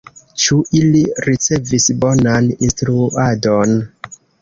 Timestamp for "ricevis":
1.27-1.87